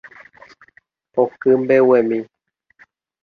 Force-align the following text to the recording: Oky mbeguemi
Oky 1.21 1.51
mbeguemi 1.61 2.17